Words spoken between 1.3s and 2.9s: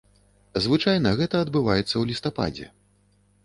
адбываецца ў лістападзе.